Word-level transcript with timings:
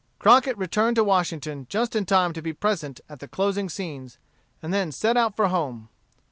Crockett 0.17 0.57
returned 0.57 0.95
to 0.95 1.03
Washington 1.03 1.67
just 1.69 1.95
in 1.95 2.07
time 2.07 2.33
to 2.33 2.41
be 2.41 2.53
present 2.53 3.01
at 3.07 3.19
the 3.19 3.27
closing 3.27 3.69
scenes, 3.69 4.17
and 4.59 4.73
then 4.73 4.91
set 4.91 5.15
out 5.15 5.35
for 5.35 5.49
home. 5.49 5.89